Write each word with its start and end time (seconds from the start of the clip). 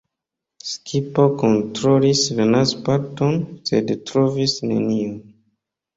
Skipo 0.67 1.25
kontrolis 1.41 2.23
la 2.39 2.47
naz-parton, 2.53 3.39
sed 3.71 3.95
trovis 4.11 4.57
nenion. 4.73 5.17